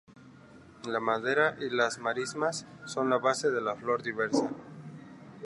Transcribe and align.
La 0.87 0.99
madera 0.99 1.55
y 1.59 1.69
las 1.69 1.99
marismas 1.99 2.65
son 2.87 3.11
la 3.11 3.19
base 3.19 3.51
de 3.51 3.61
la 3.61 3.75
flora 3.75 4.01
diversa. 4.01 4.49